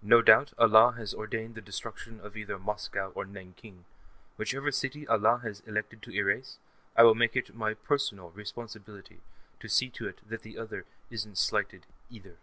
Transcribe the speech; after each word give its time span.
No 0.00 0.22
doubt 0.22 0.54
Allah 0.56 0.92
has 0.92 1.12
ordained 1.12 1.54
the 1.54 1.60
destruction 1.60 2.18
of 2.20 2.34
either 2.34 2.58
Moscow 2.58 3.12
or 3.14 3.26
Nanking; 3.26 3.84
whichever 4.38 4.72
city 4.72 5.06
Allah 5.06 5.40
has 5.42 5.60
elected 5.66 6.00
to 6.04 6.12
erase, 6.14 6.56
I 6.96 7.02
will 7.02 7.14
make 7.14 7.36
it 7.36 7.54
my 7.54 7.74
personal 7.74 8.30
responsibility 8.30 9.20
to 9.60 9.68
see 9.68 9.90
to 9.90 10.08
it 10.08 10.26
that 10.26 10.40
the 10.40 10.56
other 10.56 10.86
isn't 11.10 11.36
slighted, 11.36 11.84
either. 12.08 12.38